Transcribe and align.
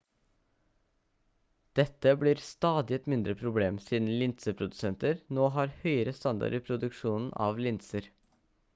dette 1.79 2.13
blir 2.21 2.41
stadig 2.45 2.95
et 2.97 3.09
mindre 3.13 3.35
problem 3.43 3.77
siden 3.89 4.09
linseprodusenter 4.23 5.23
nå 5.39 5.49
har 5.59 5.77
høyere 5.83 6.17
standard 6.23 6.57
i 6.59 6.65
produksjonen 6.71 7.33
av 7.49 7.65
linser 7.67 8.09